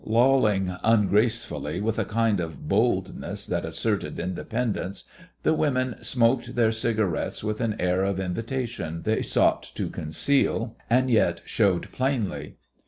[0.03, 5.03] Lolling ungracefully, with a kind of boldness that asserted independence,
[5.43, 11.11] the women smoked their cigarettes with an air of invitation they sought to conceal and
[11.11, 12.55] yet showed plainly.